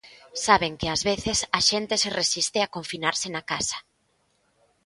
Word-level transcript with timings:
Saben 0.45 0.73
que 0.79 0.87
ás 0.95 1.01
veces 1.11 1.37
a 1.57 1.59
xente 1.69 1.95
se 2.03 2.09
resiste 2.19 2.59
a 2.61 2.71
confinarse 2.75 3.27
na 3.35 3.43
casa. 3.51 3.77